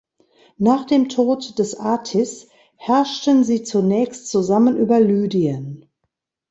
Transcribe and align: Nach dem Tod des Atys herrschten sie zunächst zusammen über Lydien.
Nach 0.57 0.85
dem 0.85 1.09
Tod 1.09 1.59
des 1.59 1.79
Atys 1.79 2.47
herrschten 2.75 3.43
sie 3.43 3.61
zunächst 3.61 4.29
zusammen 4.31 4.75
über 4.75 4.99
Lydien. 4.99 5.85